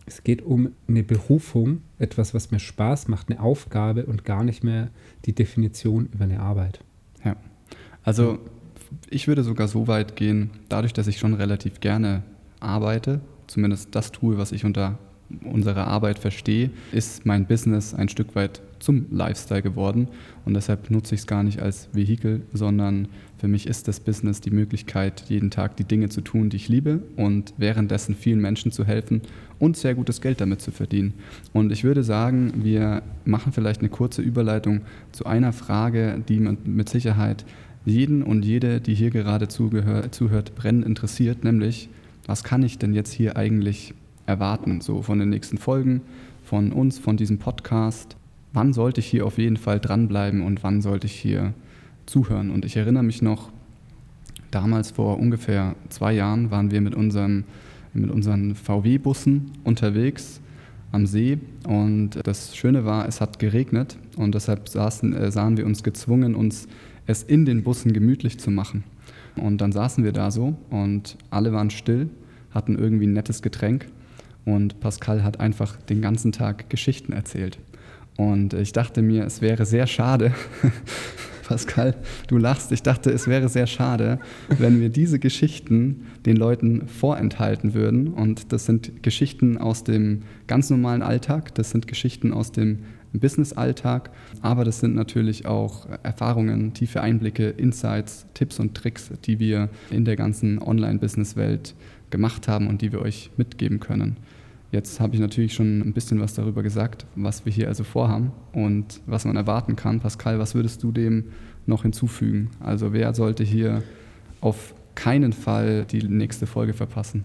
es 0.06 0.24
geht 0.24 0.42
um 0.42 0.70
eine 0.88 1.02
Berufung, 1.02 1.82
etwas, 1.98 2.32
was 2.32 2.50
mir 2.50 2.58
Spaß 2.58 3.08
macht, 3.08 3.30
eine 3.30 3.40
Aufgabe 3.40 4.06
und 4.06 4.24
gar 4.24 4.42
nicht 4.42 4.64
mehr 4.64 4.88
die 5.26 5.34
Definition 5.34 6.08
über 6.12 6.24
eine 6.24 6.40
Arbeit. 6.40 6.80
Ja. 7.24 7.36
Also 8.04 8.38
ich 9.10 9.28
würde 9.28 9.42
sogar 9.42 9.68
so 9.68 9.86
weit 9.86 10.16
gehen, 10.16 10.50
dadurch, 10.68 10.92
dass 10.92 11.06
ich 11.06 11.18
schon 11.18 11.34
relativ 11.34 11.80
gerne 11.80 12.22
arbeite, 12.60 13.20
zumindest 13.46 13.94
das 13.94 14.12
tue, 14.12 14.38
was 14.38 14.52
ich 14.52 14.64
unter 14.64 14.98
unserer 15.44 15.86
Arbeit 15.86 16.18
verstehe, 16.18 16.70
ist 16.92 17.26
mein 17.26 17.46
Business 17.46 17.94
ein 17.94 18.08
Stück 18.08 18.34
weit 18.34 18.62
zum 18.78 19.06
Lifestyle 19.10 19.62
geworden. 19.62 20.08
Und 20.44 20.54
deshalb 20.54 20.90
nutze 20.90 21.14
ich 21.14 21.22
es 21.22 21.26
gar 21.26 21.42
nicht 21.42 21.60
als 21.60 21.88
Vehikel, 21.92 22.42
sondern 22.52 23.08
für 23.38 23.48
mich 23.48 23.66
ist 23.66 23.88
das 23.88 24.00
Business 24.00 24.40
die 24.40 24.50
Möglichkeit, 24.50 25.24
jeden 25.28 25.50
Tag 25.50 25.76
die 25.76 25.84
Dinge 25.84 26.08
zu 26.08 26.22
tun, 26.22 26.48
die 26.48 26.56
ich 26.56 26.68
liebe 26.68 27.02
und 27.16 27.52
währenddessen 27.56 28.14
vielen 28.14 28.40
Menschen 28.40 28.72
zu 28.72 28.84
helfen 28.84 29.22
und 29.58 29.76
sehr 29.76 29.94
gutes 29.94 30.20
Geld 30.20 30.40
damit 30.40 30.62
zu 30.62 30.70
verdienen. 30.70 31.14
Und 31.52 31.72
ich 31.72 31.84
würde 31.84 32.02
sagen, 32.02 32.52
wir 32.62 33.02
machen 33.24 33.52
vielleicht 33.52 33.80
eine 33.80 33.90
kurze 33.90 34.22
Überleitung 34.22 34.82
zu 35.12 35.26
einer 35.26 35.52
Frage, 35.52 36.22
die 36.28 36.40
mit 36.40 36.88
Sicherheit 36.88 37.44
jeden 37.88 38.22
und 38.22 38.44
jede, 38.44 38.80
die 38.80 38.94
hier 38.94 39.10
gerade 39.10 39.48
zuhört, 39.48 40.54
brennend 40.54 40.86
interessiert, 40.86 41.44
nämlich, 41.44 41.88
was 42.26 42.44
kann 42.44 42.62
ich 42.62 42.78
denn 42.78 42.94
jetzt 42.94 43.12
hier 43.12 43.36
eigentlich 43.36 43.94
erwarten, 44.26 44.80
so 44.80 45.02
von 45.02 45.18
den 45.18 45.30
nächsten 45.30 45.58
Folgen, 45.58 46.02
von 46.44 46.72
uns, 46.72 46.98
von 46.98 47.16
diesem 47.16 47.38
Podcast. 47.38 48.16
Wann 48.52 48.72
sollte 48.72 49.00
ich 49.00 49.06
hier 49.06 49.26
auf 49.26 49.38
jeden 49.38 49.56
Fall 49.56 49.80
dranbleiben 49.80 50.42
und 50.42 50.62
wann 50.62 50.82
sollte 50.82 51.06
ich 51.06 51.14
hier 51.14 51.54
zuhören? 52.06 52.50
Und 52.50 52.64
ich 52.64 52.76
erinnere 52.76 53.02
mich 53.02 53.22
noch, 53.22 53.50
damals 54.50 54.90
vor 54.90 55.18
ungefähr 55.18 55.74
zwei 55.88 56.12
Jahren 56.12 56.50
waren 56.50 56.70
wir 56.70 56.80
mit, 56.80 56.94
unserem, 56.94 57.44
mit 57.92 58.10
unseren 58.10 58.54
VW-Bussen 58.54 59.52
unterwegs 59.64 60.40
am 60.90 61.06
See 61.06 61.38
und 61.66 62.18
das 62.24 62.56
Schöne 62.56 62.84
war, 62.84 63.06
es 63.06 63.20
hat 63.20 63.38
geregnet 63.38 63.98
und 64.16 64.34
deshalb 64.34 64.68
saßen, 64.68 65.12
äh, 65.14 65.30
sahen 65.30 65.56
wir 65.56 65.66
uns 65.66 65.82
gezwungen, 65.82 66.34
uns 66.34 66.66
es 67.08 67.24
in 67.24 67.44
den 67.44 67.64
Bussen 67.64 67.92
gemütlich 67.92 68.38
zu 68.38 68.52
machen. 68.52 68.84
Und 69.34 69.60
dann 69.60 69.72
saßen 69.72 70.04
wir 70.04 70.12
da 70.12 70.30
so 70.30 70.56
und 70.70 71.16
alle 71.30 71.52
waren 71.52 71.70
still, 71.70 72.10
hatten 72.50 72.78
irgendwie 72.78 73.06
ein 73.06 73.14
nettes 73.14 73.42
Getränk 73.42 73.86
und 74.44 74.78
Pascal 74.80 75.24
hat 75.24 75.40
einfach 75.40 75.76
den 75.76 76.02
ganzen 76.02 76.32
Tag 76.32 76.70
Geschichten 76.70 77.12
erzählt. 77.12 77.58
Und 78.16 78.52
ich 78.54 78.72
dachte 78.72 79.00
mir, 79.00 79.24
es 79.24 79.40
wäre 79.40 79.64
sehr 79.64 79.86
schade, 79.86 80.32
Pascal, 81.48 81.94
du 82.26 82.36
lachst, 82.36 82.72
ich 82.72 82.82
dachte, 82.82 83.10
es 83.10 83.26
wäre 83.26 83.48
sehr 83.48 83.66
schade, 83.66 84.20
wenn 84.58 84.80
wir 84.80 84.90
diese 84.90 85.18
Geschichten 85.18 86.02
den 86.26 86.36
Leuten 86.36 86.88
vorenthalten 86.88 87.72
würden. 87.72 88.08
Und 88.08 88.52
das 88.52 88.66
sind 88.66 89.02
Geschichten 89.02 89.56
aus 89.56 89.82
dem 89.82 90.24
ganz 90.46 90.68
normalen 90.68 91.00
Alltag, 91.00 91.54
das 91.54 91.70
sind 91.70 91.86
Geschichten 91.86 92.34
aus 92.34 92.52
dem 92.52 92.80
Business-Alltag, 93.12 94.10
aber 94.42 94.64
das 94.64 94.80
sind 94.80 94.94
natürlich 94.94 95.46
auch 95.46 95.86
Erfahrungen, 96.02 96.74
tiefe 96.74 97.00
Einblicke, 97.00 97.48
Insights, 97.48 98.26
Tipps 98.34 98.58
und 98.60 98.74
Tricks, 98.74 99.10
die 99.24 99.38
wir 99.38 99.68
in 99.90 100.04
der 100.04 100.16
ganzen 100.16 100.60
Online-Business-Welt 100.60 101.74
gemacht 102.10 102.48
haben 102.48 102.66
und 102.66 102.82
die 102.82 102.92
wir 102.92 103.00
euch 103.00 103.30
mitgeben 103.36 103.80
können. 103.80 104.16
Jetzt 104.70 105.00
habe 105.00 105.14
ich 105.14 105.20
natürlich 105.20 105.54
schon 105.54 105.80
ein 105.80 105.94
bisschen 105.94 106.20
was 106.20 106.34
darüber 106.34 106.62
gesagt, 106.62 107.06
was 107.14 107.46
wir 107.46 107.52
hier 107.52 107.68
also 107.68 107.84
vorhaben 107.84 108.32
und 108.52 109.00
was 109.06 109.24
man 109.24 109.36
erwarten 109.36 109.76
kann. 109.76 110.00
Pascal, 110.00 110.38
was 110.38 110.54
würdest 110.54 110.82
du 110.82 110.92
dem 110.92 111.24
noch 111.64 111.82
hinzufügen? 111.82 112.50
Also 112.60 112.92
wer 112.92 113.14
sollte 113.14 113.44
hier 113.44 113.82
auf 114.42 114.74
keinen 114.94 115.32
Fall 115.32 115.86
die 115.86 116.02
nächste 116.02 116.46
Folge 116.46 116.74
verpassen? 116.74 117.24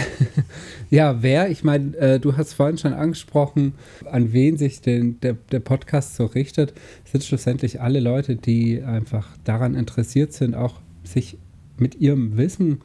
ja, 0.90 1.22
wer? 1.22 1.50
Ich 1.50 1.64
meine, 1.64 1.96
äh, 1.96 2.20
du 2.20 2.36
hast 2.36 2.54
vorhin 2.54 2.78
schon 2.78 2.92
angesprochen, 2.92 3.74
an 4.04 4.32
wen 4.32 4.56
sich 4.56 4.80
den, 4.80 5.20
der, 5.20 5.34
der 5.50 5.60
Podcast 5.60 6.16
so 6.16 6.26
richtet, 6.26 6.74
sind 7.04 7.24
schlussendlich 7.24 7.80
alle 7.80 8.00
Leute, 8.00 8.36
die 8.36 8.82
einfach 8.82 9.28
daran 9.44 9.74
interessiert 9.74 10.32
sind, 10.32 10.54
auch 10.54 10.80
sich 11.04 11.38
mit 11.78 11.96
ihrem 11.96 12.36
Wissen 12.36 12.80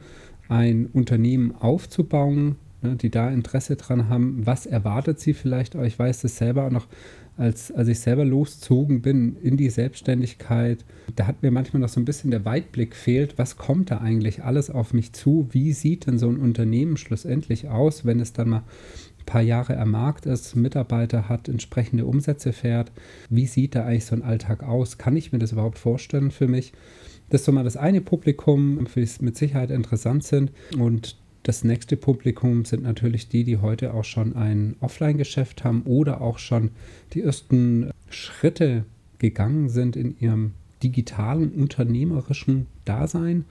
ein 0.48 0.86
Unternehmen 0.86 1.54
aufzubauen, 1.54 2.56
ne, 2.82 2.96
die 2.96 3.10
da 3.10 3.30
Interesse 3.30 3.76
dran 3.76 4.08
haben. 4.08 4.46
Was 4.46 4.66
erwartet 4.66 5.20
sie 5.20 5.34
vielleicht? 5.34 5.74
Ich 5.74 5.98
weiß 5.98 6.22
das 6.22 6.36
selber 6.36 6.66
auch 6.66 6.70
noch 6.70 6.86
als, 7.36 7.72
als 7.72 7.88
ich 7.88 8.00
selber 8.00 8.24
loszogen 8.24 9.00
bin 9.02 9.36
in 9.36 9.56
die 9.56 9.70
Selbstständigkeit, 9.70 10.84
da 11.16 11.26
hat 11.26 11.42
mir 11.42 11.50
manchmal 11.50 11.80
noch 11.80 11.88
so 11.88 12.00
ein 12.00 12.04
bisschen 12.04 12.30
der 12.30 12.44
Weitblick 12.44 12.94
fehlt, 12.94 13.38
was 13.38 13.56
kommt 13.56 13.90
da 13.90 13.98
eigentlich 13.98 14.44
alles 14.44 14.70
auf 14.70 14.92
mich 14.92 15.12
zu? 15.12 15.48
Wie 15.50 15.72
sieht 15.72 16.06
denn 16.06 16.18
so 16.18 16.28
ein 16.28 16.38
Unternehmen 16.38 16.96
schlussendlich 16.96 17.68
aus, 17.68 18.04
wenn 18.04 18.20
es 18.20 18.32
dann 18.32 18.50
mal 18.50 18.58
ein 18.58 19.26
paar 19.26 19.42
Jahre 19.42 19.78
am 19.78 19.92
Markt 19.92 20.26
ist, 20.26 20.56
Mitarbeiter 20.56 21.28
hat, 21.28 21.48
entsprechende 21.48 22.04
Umsätze 22.04 22.52
fährt? 22.52 22.92
Wie 23.30 23.46
sieht 23.46 23.74
da 23.74 23.84
eigentlich 23.84 24.04
so 24.04 24.16
ein 24.16 24.22
Alltag 24.22 24.62
aus? 24.62 24.98
Kann 24.98 25.16
ich 25.16 25.32
mir 25.32 25.38
das 25.38 25.52
überhaupt 25.52 25.78
vorstellen 25.78 26.30
für 26.30 26.48
mich? 26.48 26.72
Das 27.30 27.40
ist 27.40 27.44
so 27.46 27.52
mal 27.52 27.64
das 27.64 27.78
eine 27.78 28.02
Publikum, 28.02 28.86
für 28.86 29.00
das 29.00 29.22
mit 29.22 29.38
Sicherheit 29.38 29.70
interessant 29.70 30.22
sind. 30.24 30.52
Und 30.78 31.16
das 31.42 31.64
nächste 31.64 31.96
Publikum 31.96 32.64
sind 32.64 32.84
natürlich 32.84 33.28
die, 33.28 33.44
die 33.44 33.58
heute 33.58 33.94
auch 33.94 34.04
schon 34.04 34.36
ein 34.36 34.76
Offline-Geschäft 34.80 35.64
haben 35.64 35.82
oder 35.82 36.20
auch 36.20 36.38
schon 36.38 36.70
die 37.14 37.22
ersten 37.22 37.90
Schritte 38.10 38.84
gegangen 39.18 39.68
sind 39.68 39.96
in 39.96 40.18
ihrem 40.20 40.52
digitalen 40.82 41.52
unternehmerischen 41.52 42.66
Dasein. 42.84 43.44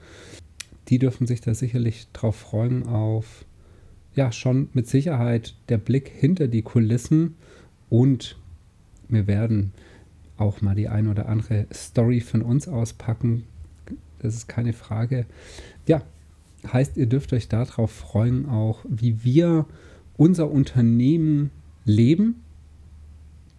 Die 0.88 0.98
dürfen 0.98 1.26
sich 1.26 1.40
da 1.40 1.54
sicherlich 1.54 2.08
drauf 2.12 2.36
freuen 2.36 2.86
auf 2.86 3.44
ja 4.14 4.32
schon 4.32 4.68
mit 4.74 4.86
Sicherheit 4.86 5.54
der 5.68 5.78
Blick 5.78 6.08
hinter 6.08 6.48
die 6.48 6.62
Kulissen 6.62 7.34
und 7.88 8.36
wir 9.08 9.26
werden 9.26 9.72
auch 10.36 10.60
mal 10.60 10.74
die 10.74 10.88
ein 10.88 11.08
oder 11.08 11.28
andere 11.28 11.66
Story 11.72 12.20
von 12.20 12.42
uns 12.42 12.68
auspacken. 12.68 13.44
Das 14.18 14.34
ist 14.34 14.48
keine 14.48 14.72
Frage. 14.72 15.26
Ja, 15.86 16.02
Heißt, 16.70 16.96
ihr 16.96 17.06
dürft 17.06 17.32
euch 17.32 17.48
darauf 17.48 17.90
freuen, 17.90 18.48
auch 18.48 18.84
wie 18.88 19.24
wir 19.24 19.66
unser 20.16 20.50
Unternehmen 20.50 21.50
leben. 21.84 22.36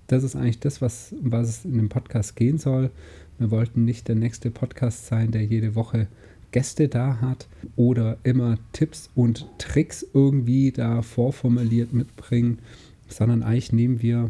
Das 0.07 0.23
ist 0.23 0.35
eigentlich 0.35 0.59
das, 0.59 0.81
was, 0.81 1.13
was 1.21 1.49
es 1.49 1.65
in 1.65 1.77
dem 1.77 1.89
Podcast 1.89 2.35
gehen 2.35 2.57
soll. 2.57 2.91
Wir 3.39 3.51
wollten 3.51 3.83
nicht 3.83 4.07
der 4.07 4.15
nächste 4.15 4.51
Podcast 4.51 5.07
sein, 5.07 5.31
der 5.31 5.43
jede 5.43 5.75
Woche 5.75 6.07
Gäste 6.51 6.87
da 6.87 7.19
hat 7.19 7.47
oder 7.75 8.17
immer 8.23 8.57
Tipps 8.73 9.09
und 9.15 9.47
Tricks 9.57 10.05
irgendwie 10.13 10.71
da 10.71 11.01
vorformuliert 11.01 11.93
mitbringen, 11.93 12.59
sondern 13.07 13.43
eigentlich 13.43 13.73
nehmen 13.73 14.01
wir 14.01 14.29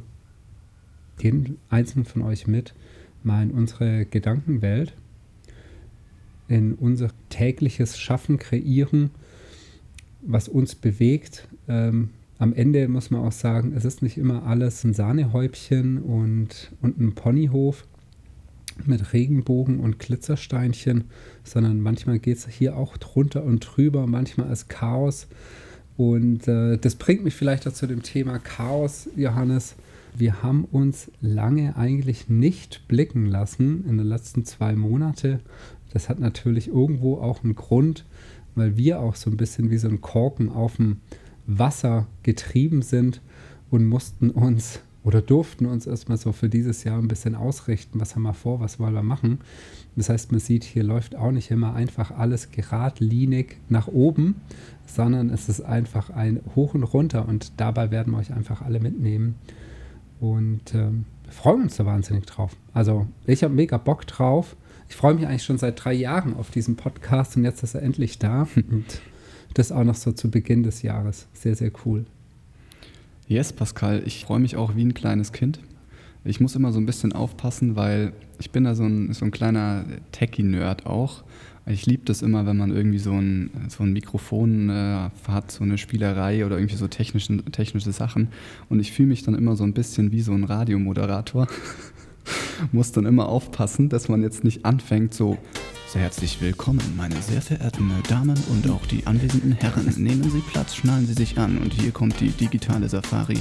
jeden 1.19 1.57
einzelnen 1.69 2.05
von 2.05 2.21
euch 2.21 2.47
mit 2.47 2.73
mal 3.23 3.43
in 3.43 3.51
unsere 3.51 4.05
Gedankenwelt 4.05 4.93
in 6.47 6.73
unser 6.75 7.09
tägliches 7.33 7.97
Schaffen, 7.97 8.37
Kreieren, 8.37 9.09
was 10.21 10.47
uns 10.47 10.75
bewegt. 10.75 11.47
Ähm, 11.67 12.11
am 12.37 12.53
Ende 12.53 12.87
muss 12.87 13.09
man 13.09 13.21
auch 13.21 13.31
sagen, 13.31 13.73
es 13.75 13.85
ist 13.85 14.01
nicht 14.01 14.17
immer 14.17 14.45
alles 14.45 14.83
ein 14.83 14.93
Sahnehäubchen 14.93 15.97
und, 15.97 16.71
und 16.81 16.99
ein 16.99 17.15
Ponyhof 17.15 17.85
mit 18.85 19.13
Regenbogen 19.13 19.79
und 19.79 19.99
Glitzersteinchen, 19.99 21.05
sondern 21.43 21.79
manchmal 21.81 22.19
geht 22.19 22.37
es 22.37 22.47
hier 22.47 22.77
auch 22.77 22.97
drunter 22.97 23.43
und 23.43 23.59
drüber, 23.59 24.07
manchmal 24.07 24.51
ist 24.51 24.69
Chaos. 24.69 25.27
Und 25.97 26.47
äh, 26.47 26.77
das 26.77 26.95
bringt 26.95 27.23
mich 27.23 27.35
vielleicht 27.35 27.67
auch 27.67 27.73
zu 27.73 27.87
dem 27.87 28.01
Thema 28.01 28.39
Chaos, 28.39 29.09
Johannes. 29.15 29.75
Wir 30.15 30.43
haben 30.43 30.65
uns 30.65 31.11
lange 31.21 31.75
eigentlich 31.75 32.29
nicht 32.29 32.87
blicken 32.87 33.25
lassen 33.25 33.83
in 33.87 33.97
den 33.97 34.07
letzten 34.07 34.45
zwei 34.45 34.75
Monaten 34.75 35.39
das 35.93 36.09
hat 36.09 36.19
natürlich 36.19 36.67
irgendwo 36.67 37.17
auch 37.17 37.43
einen 37.43 37.55
Grund, 37.55 38.05
weil 38.55 38.77
wir 38.77 38.99
auch 38.99 39.15
so 39.15 39.29
ein 39.29 39.37
bisschen 39.37 39.69
wie 39.69 39.77
so 39.77 39.87
ein 39.87 40.01
Korken 40.01 40.49
auf 40.49 40.77
dem 40.77 40.97
Wasser 41.45 42.07
getrieben 42.23 42.81
sind 42.81 43.21
und 43.69 43.85
mussten 43.85 44.31
uns 44.31 44.79
oder 45.03 45.21
durften 45.21 45.65
uns 45.65 45.85
erstmal 45.85 46.17
so 46.17 46.31
für 46.31 46.49
dieses 46.49 46.85
Jahr 46.85 46.97
ein 46.97 47.09
bisschen 47.09 47.35
ausrichten, 47.35 47.99
was 47.99 48.15
haben 48.15 48.23
wir 48.23 48.33
vor, 48.33 48.61
was 48.61 48.79
wollen 48.79 48.93
wir 48.93 49.03
machen. 49.03 49.39
Das 49.95 50.09
heißt, 50.09 50.31
man 50.31 50.39
sieht, 50.39 50.63
hier 50.63 50.83
läuft 50.83 51.15
auch 51.15 51.31
nicht 51.31 51.51
immer 51.51 51.73
einfach 51.73 52.11
alles 52.11 52.51
geradlinig 52.51 53.57
nach 53.67 53.87
oben, 53.87 54.35
sondern 54.85 55.29
es 55.29 55.49
ist 55.49 55.61
einfach 55.61 56.09
ein 56.09 56.39
Hoch 56.55 56.73
und 56.73 56.83
Runter 56.83 57.27
und 57.27 57.51
dabei 57.57 57.91
werden 57.91 58.13
wir 58.13 58.19
euch 58.19 58.33
einfach 58.33 58.61
alle 58.61 58.79
mitnehmen. 58.79 59.35
Und 60.21 60.73
wir 60.73 60.93
freuen 61.29 61.63
uns 61.63 61.75
da 61.75 61.85
wahnsinnig 61.85 62.25
drauf. 62.25 62.55
Also 62.73 63.05
ich 63.25 63.43
habe 63.43 63.53
mega 63.53 63.77
Bock 63.77 64.07
drauf 64.07 64.55
ich 64.89 64.95
freue 64.95 65.13
mich 65.13 65.27
eigentlich 65.27 65.43
schon 65.43 65.57
seit 65.57 65.83
drei 65.83 65.93
Jahren 65.93 66.35
auf 66.35 66.51
diesen 66.51 66.75
Podcast 66.75 67.35
und 67.37 67.43
jetzt 67.43 67.63
ist 67.63 67.75
er 67.75 67.81
endlich 67.81 68.19
da. 68.19 68.47
Und 68.55 68.85
das 69.53 69.71
auch 69.71 69.83
noch 69.83 69.95
so 69.95 70.11
zu 70.11 70.29
Beginn 70.29 70.63
des 70.63 70.81
Jahres. 70.81 71.27
Sehr, 71.33 71.55
sehr 71.55 71.71
cool. 71.85 72.05
Yes, 73.27 73.53
Pascal, 73.53 74.03
ich 74.05 74.25
freue 74.25 74.39
mich 74.39 74.55
auch 74.55 74.75
wie 74.75 74.83
ein 74.83 74.93
kleines 74.93 75.31
Kind. 75.31 75.59
Ich 76.25 76.39
muss 76.39 76.55
immer 76.55 76.71
so 76.71 76.79
ein 76.79 76.85
bisschen 76.85 77.13
aufpassen, 77.13 77.75
weil 77.75 78.13
ich 78.39 78.51
bin 78.51 78.63
da 78.63 78.75
so 78.75 78.83
ein, 78.83 79.13
so 79.13 79.25
ein 79.25 79.31
kleiner 79.31 79.85
Techie-Nerd 80.11 80.85
auch. 80.85 81.23
Ich 81.65 81.85
liebe 81.85 82.03
das 82.05 82.21
immer, 82.21 82.45
wenn 82.45 82.57
man 82.57 82.71
irgendwie 82.75 82.99
so 82.99 83.13
ein, 83.13 83.49
so 83.69 83.83
ein 83.83 83.93
Mikrofon 83.93 84.69
äh, 84.69 85.09
hat, 85.27 85.51
so 85.51 85.63
eine 85.63 85.77
Spielerei 85.77 86.45
oder 86.45 86.57
irgendwie 86.57 86.75
so 86.75 86.87
technische, 86.89 87.37
technische 87.51 87.93
Sachen. 87.93 88.29
Und 88.69 88.81
ich 88.81 88.91
fühle 88.91 89.09
mich 89.09 89.23
dann 89.23 89.35
immer 89.35 89.55
so 89.55 89.63
ein 89.63 89.73
bisschen 89.73 90.11
wie 90.11 90.21
so 90.21 90.33
ein 90.33 90.43
Radiomoderator. 90.43 91.47
muss 92.71 92.91
dann 92.91 93.05
immer 93.05 93.27
aufpassen, 93.27 93.89
dass 93.89 94.09
man 94.09 94.21
jetzt 94.21 94.43
nicht 94.43 94.65
anfängt 94.65 95.13
so 95.13 95.37
sehr 95.93 96.01
herzlich 96.01 96.41
willkommen, 96.41 96.81
meine 96.97 97.21
sehr 97.21 97.39
verehrten 97.39 97.91
Damen 98.09 98.33
und 98.49 98.67
auch 98.71 98.83
die 98.87 99.05
anwesenden 99.05 99.51
Herren. 99.51 99.85
Nehmen 99.97 100.23
Sie 100.23 100.39
Platz, 100.39 100.73
schnallen 100.73 101.05
Sie 101.05 101.13
sich 101.13 101.37
an 101.37 101.59
und 101.59 101.71
hier 101.71 101.91
kommt 101.91 102.19
die 102.19 102.29
digitale 102.29 102.89
Safari 102.89 103.37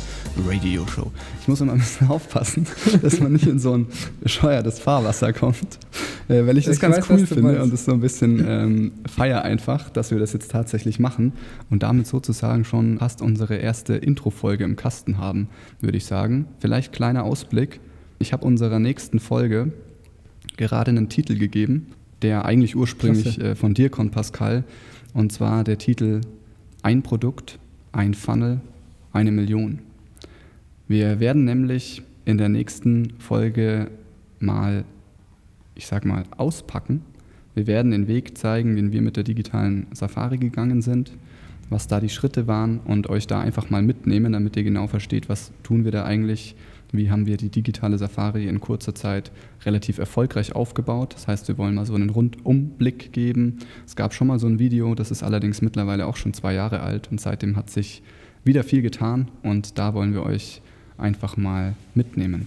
Radio 0.47 0.87
Show. 0.87 1.11
Ich 1.41 1.49
muss 1.49 1.62
immer 1.62 1.73
ein 1.73 1.79
bisschen 1.79 2.09
aufpassen, 2.09 2.67
dass 3.03 3.21
man 3.21 3.33
nicht 3.33 3.47
in 3.47 3.59
so 3.59 3.73
ein 3.73 3.87
bescheuertes 4.21 4.81
Fahrwasser 4.81 5.33
kommt, 5.33 5.79
äh, 6.29 6.47
weil 6.47 6.59
ich 6.59 6.67
das 6.67 6.75
ich 6.75 6.83
ganz 6.83 6.99
weiß, 6.99 7.09
cool 7.09 7.27
finde 7.27 7.62
und 7.62 7.73
es 7.73 7.87
so 7.87 7.93
ein 7.93 8.01
bisschen 8.01 8.45
ähm, 8.47 8.93
feier 9.07 9.41
einfach, 9.45 9.89
dass 9.89 10.11
wir 10.11 10.19
das 10.19 10.35
jetzt 10.35 10.51
tatsächlich 10.51 10.99
machen 10.99 11.33
und 11.71 11.83
damit 11.83 12.07
sozusagen 12.07 12.67
schon 12.67 12.99
fast 12.99 13.23
unsere 13.23 13.57
erste 13.57 13.95
Intro-Folge 13.95 14.65
im 14.65 14.77
Kasten 14.77 15.17
haben, 15.17 15.49
würde 15.81 15.97
ich 15.97 16.05
sagen. 16.05 16.49
Vielleicht 16.59 16.93
kleiner 16.93 17.25
Ausblick. 17.25 17.81
Ich 18.23 18.33
habe 18.33 18.47
unserer 18.47 18.79
nächsten 18.79 19.19
Folge 19.19 19.73
gerade 20.57 20.93
einen 20.93 21.09
Titel 21.09 21.37
gegeben, 21.37 21.88
der 22.23 22.45
eigentlich 22.45 22.76
ursprünglich 22.76 23.41
äh, 23.41 23.57
von 23.57 23.75
dir 23.75 23.91
kommt, 23.91 24.12
Pascal. 24.12 24.62
Und 25.12 25.33
zwar 25.33 25.64
der 25.64 25.76
Titel 25.76 26.21
Ein 26.83 27.02
Produkt, 27.02 27.59
ein 27.91 28.14
Funnel, 28.14 28.61
eine 29.12 29.33
Million. 29.33 29.81
Wir 30.87 31.19
werden 31.19 31.45
nämlich 31.45 32.02
in 32.25 32.38
der 32.38 32.49
nächsten 32.49 33.14
Folge 33.19 33.91
mal, 34.38 34.85
ich 35.75 35.88
sag 35.88 36.05
mal, 36.05 36.23
auspacken. 36.37 37.02
Wir 37.57 37.67
werden 37.67 37.91
den 37.91 38.07
Weg 38.07 38.38
zeigen, 38.38 38.76
den 38.76 38.93
wir 38.93 39.02
mit 39.02 39.17
der 39.17 39.25
digitalen 39.25 39.88
Safari 39.93 40.38
gegangen 40.38 40.81
sind, 40.81 41.11
was 41.71 41.88
da 41.88 41.99
die 41.99 42.09
Schritte 42.09 42.47
waren 42.47 42.79
und 42.85 43.09
euch 43.09 43.26
da 43.26 43.41
einfach 43.41 43.69
mal 43.69 43.83
mitnehmen, 43.83 44.33
damit 44.33 44.57
ihr 44.57 44.62
genau 44.62 44.87
versteht, 44.87 45.29
was 45.29 45.50
tun 45.64 45.85
wir 45.85 45.91
da 45.91 46.05
eigentlich, 46.05 46.55
wie 46.93 47.11
haben 47.11 47.27
wir 47.27 47.39
die 47.39 47.49
digitale 47.49 47.99
Safari 47.99 48.47
in 48.47 48.61
kurzer 48.61 48.95
Zeit 48.95 49.33
relativ 49.65 49.99
erfolgreich 49.99 50.55
aufgebaut. 50.55 51.15
Das 51.15 51.27
heißt, 51.27 51.49
wir 51.49 51.59
wollen 51.59 51.75
mal 51.75 51.87
so 51.87 51.95
einen 51.95 52.11
Rundumblick 52.11 53.13
geben. 53.13 53.59
Es 53.87 53.97
gab 53.97 54.13
schon 54.13 54.27
mal 54.27 54.39
so 54.39 54.47
ein 54.47 54.59
Video, 54.59 54.95
das 54.95 55.11
ist 55.11 55.23
allerdings 55.23 55.63
mittlerweile 55.63 56.07
auch 56.07 56.17
schon 56.17 56.35
zwei 56.35 56.53
Jahre 56.53 56.81
alt 56.81 57.11
und 57.11 57.21
seitdem 57.21 57.57
hat 57.57 57.71
sich 57.71 58.03
wieder 58.45 58.63
viel 58.63 58.83
getan 58.83 59.29
und 59.43 59.79
da 59.79 59.95
wollen 59.95 60.13
wir 60.13 60.23
euch 60.23 60.61
einfach 60.99 61.37
mal 61.37 61.75
mitnehmen. 61.95 62.47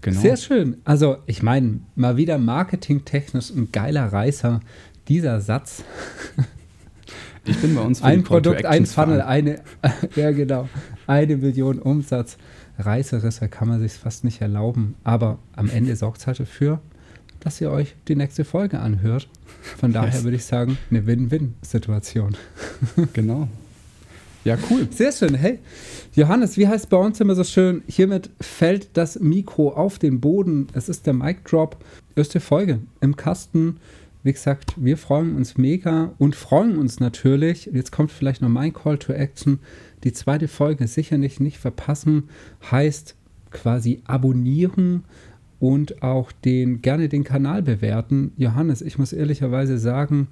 Genau. 0.00 0.20
Sehr 0.20 0.36
schön. 0.36 0.76
Also 0.84 1.16
ich 1.26 1.42
meine, 1.42 1.80
mal 1.96 2.16
wieder 2.16 2.38
marketingtechnisch 2.38 3.50
ein 3.50 3.72
geiler 3.72 4.12
Reißer. 4.12 4.60
Dieser 5.08 5.40
Satz. 5.40 5.82
Ich 7.46 7.58
bin 7.58 7.74
bei 7.74 7.82
uns 7.82 8.02
ein 8.02 8.24
Produkt, 8.24 8.64
ein 8.64 8.86
Funnel, 8.86 9.20
eine, 9.20 9.60
ja 10.16 10.30
genau, 10.30 10.68
eine 11.06 11.36
Million 11.36 11.78
Umsatz. 11.78 12.36
Reißerisser 12.78 13.48
kann 13.48 13.68
man 13.68 13.80
sich 13.80 13.92
fast 13.92 14.24
nicht 14.24 14.40
erlauben. 14.40 14.94
Aber 15.04 15.38
am 15.54 15.70
Ende 15.70 15.94
sorgt 15.96 16.18
es 16.18 16.26
halt 16.26 16.40
dafür, 16.40 16.80
dass 17.40 17.60
ihr 17.60 17.70
euch 17.70 17.94
die 18.08 18.16
nächste 18.16 18.44
Folge 18.44 18.80
anhört. 18.80 19.28
Von 19.78 19.92
daher 19.92 20.24
würde 20.24 20.36
ich 20.36 20.44
sagen, 20.44 20.78
eine 20.90 21.06
Win-Win-Situation. 21.06 22.36
Genau. 23.12 23.48
Ja, 24.44 24.58
cool. 24.68 24.88
Sehr 24.90 25.10
schön. 25.10 25.34
Hey, 25.34 25.58
Johannes, 26.14 26.58
wie 26.58 26.68
heißt 26.68 26.90
bei 26.90 26.98
uns 26.98 27.18
immer 27.18 27.34
so 27.34 27.44
schön? 27.44 27.82
Hiermit 27.86 28.28
fällt 28.40 28.88
das 28.92 29.18
Mikro 29.18 29.70
auf 29.70 29.98
den 29.98 30.20
Boden. 30.20 30.66
Es 30.74 30.90
ist 30.90 31.06
der 31.06 31.14
Mic 31.14 31.40
Drop. 31.44 31.82
Erste 32.14 32.40
Folge 32.40 32.80
im 33.00 33.16
Kasten. 33.16 33.78
Wie 34.24 34.32
gesagt, 34.32 34.74
wir 34.82 34.96
freuen 34.96 35.36
uns 35.36 35.58
mega 35.58 36.14
und 36.16 36.34
freuen 36.34 36.78
uns 36.78 36.98
natürlich. 36.98 37.66
Jetzt 37.66 37.92
kommt 37.92 38.10
vielleicht 38.10 38.40
noch 38.40 38.48
mein 38.48 38.72
Call 38.72 38.96
to 38.96 39.12
Action. 39.12 39.58
Die 40.02 40.14
zweite 40.14 40.48
Folge 40.48 40.88
sicher 40.88 41.18
nicht, 41.18 41.40
nicht 41.40 41.58
verpassen. 41.58 42.30
Heißt 42.70 43.16
quasi 43.50 44.00
abonnieren 44.06 45.04
und 45.60 46.02
auch 46.02 46.32
den, 46.32 46.80
gerne 46.80 47.10
den 47.10 47.22
Kanal 47.22 47.62
bewerten. 47.62 48.32
Johannes, 48.38 48.80
ich 48.80 48.98
muss 48.98 49.12
ehrlicherweise 49.12 49.76
sagen, 49.76 50.28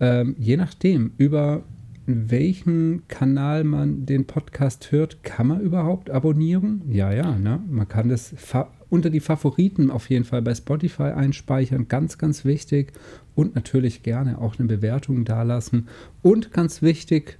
ähm, 0.00 0.34
je 0.38 0.56
nachdem, 0.56 1.12
über 1.18 1.62
welchen 2.06 3.02
Kanal 3.08 3.64
man 3.64 4.06
den 4.06 4.24
Podcast 4.24 4.92
hört, 4.92 5.22
kann 5.22 5.48
man 5.48 5.60
überhaupt 5.60 6.08
abonnieren? 6.08 6.80
Ja, 6.88 7.12
ja, 7.12 7.36
ne? 7.38 7.60
Man 7.68 7.86
kann 7.86 8.08
das 8.08 8.32
unter 8.88 9.10
die 9.10 9.20
Favoriten 9.20 9.90
auf 9.90 10.08
jeden 10.10 10.24
Fall 10.24 10.42
bei 10.42 10.54
Spotify 10.54 11.04
einspeichern, 11.04 11.88
ganz, 11.88 12.18
ganz 12.18 12.44
wichtig. 12.44 12.92
Und 13.34 13.54
natürlich 13.54 14.02
gerne 14.02 14.38
auch 14.38 14.58
eine 14.58 14.68
Bewertung 14.68 15.24
dalassen. 15.24 15.88
Und 16.22 16.52
ganz 16.52 16.82
wichtig, 16.82 17.38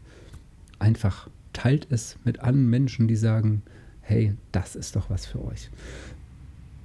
einfach 0.78 1.28
teilt 1.52 1.86
es 1.90 2.16
mit 2.24 2.40
anderen 2.40 2.68
Menschen, 2.68 3.08
die 3.08 3.16
sagen, 3.16 3.62
hey, 4.00 4.34
das 4.52 4.76
ist 4.76 4.96
doch 4.96 5.08
was 5.08 5.26
für 5.26 5.44
euch. 5.44 5.70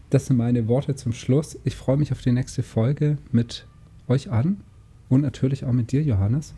Das 0.09 0.27
sind 0.27 0.37
meine 0.37 0.67
Worte 0.67 0.95
zum 0.95 1.13
Schluss. 1.13 1.57
Ich 1.63 1.75
freue 1.75 1.97
mich 1.97 2.11
auf 2.11 2.21
die 2.21 2.31
nächste 2.31 2.63
Folge 2.63 3.17
mit 3.31 3.65
euch 4.07 4.29
an 4.31 4.61
und 5.09 5.21
natürlich 5.21 5.65
auch 5.65 5.73
mit 5.73 5.91
dir, 5.91 6.03
Johannes 6.03 6.53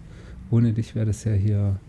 ohne 0.53 0.71
dich 0.71 0.95
wäre 0.95 1.07
das 1.07 1.23
ja 1.23 1.33
hier, 1.33 1.79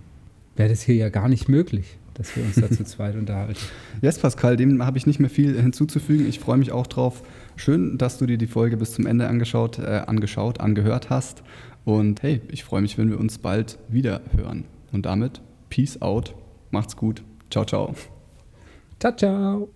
wäre 0.56 0.71
das 0.71 0.83
hier 0.83 0.94
ja 0.94 1.09
gar 1.11 1.29
nicht 1.29 1.48
möglich, 1.48 1.98
dass 2.14 2.35
wir 2.37 2.44
uns 2.44 2.57
da 2.57 2.70
zu 2.70 2.85
zweit 2.85 3.16
unterhalten. 3.16 3.61
Yes, 4.00 4.18
Pascal, 4.18 4.57
dem 4.57 4.85
habe 4.85 4.98
ich 4.98 5.07
nicht 5.07 5.20
mehr 5.20 5.31
viel 5.31 5.61
hinzuzufügen. 5.61 6.29
Ich 6.29 6.40
freue 6.40 6.57
mich 6.57 6.72
auch 6.72 6.87
drauf. 6.87 7.22
Schön, 7.57 7.98
dass 7.98 8.18
du 8.18 8.27
dir 8.27 8.38
die 8.38 8.46
Folge 8.46 8.77
bis 8.77 8.92
zum 8.92 9.07
Ende 9.07 9.29
angeschaut, 9.29 9.79
äh, 9.79 10.03
angeschaut, 10.07 10.61
angehört 10.61 11.11
hast. 11.11 11.42
Und 11.85 12.22
hey, 12.22 12.40
ich 12.48 12.64
freue 12.64 12.83
mich, 12.83 12.96
wenn 12.98 13.11
wir 13.11 13.20
uns 13.20 13.38
bald 13.38 13.79
wieder 13.88 14.22
hören. 14.37 14.64
Und 14.92 15.07
damit, 15.07 15.40
Peace 15.68 16.00
out, 16.00 16.35
macht's 16.70 16.96
gut. 16.96 17.22
Ciao, 17.50 17.64
ciao. 17.64 17.94
Ciao, 18.98 19.14
ciao. 19.14 19.68